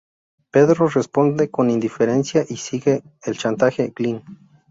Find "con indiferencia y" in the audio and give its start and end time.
1.51-2.57